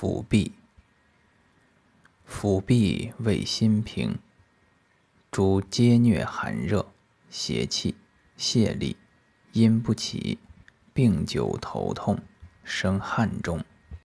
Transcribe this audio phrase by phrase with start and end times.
[0.00, 0.52] 腹痹，
[2.24, 4.18] 腹痹为心平，
[5.30, 6.90] 主皆虐寒热、
[7.28, 7.94] 邪气、
[8.34, 8.96] 泄力，
[9.52, 10.38] 阴不起，
[10.94, 12.18] 病久头痛，
[12.64, 13.62] 生汗中。